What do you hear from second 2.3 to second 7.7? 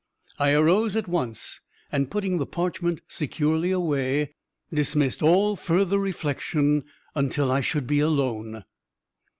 the parchment securely away, dismissed all further reflection until I